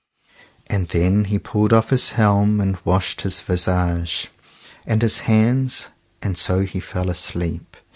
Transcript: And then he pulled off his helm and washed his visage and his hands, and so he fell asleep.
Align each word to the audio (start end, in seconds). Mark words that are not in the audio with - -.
And 0.67 0.87
then 0.87 1.25
he 1.25 1.37
pulled 1.37 1.71
off 1.71 1.91
his 1.91 2.13
helm 2.17 2.59
and 2.59 2.79
washed 2.83 3.21
his 3.21 3.39
visage 3.39 4.29
and 4.83 4.99
his 4.99 5.19
hands, 5.29 5.89
and 6.23 6.35
so 6.39 6.61
he 6.61 6.79
fell 6.79 7.07
asleep. 7.11 7.77